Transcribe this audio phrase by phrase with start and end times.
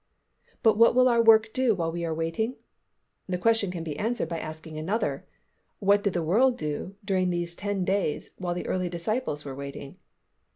[0.63, 2.55] But what will our work do while we are waiting?
[3.29, 5.27] The question can be answered by asking another,
[5.77, 9.97] "What did the world do during these ten days while the early disciples were waiting?"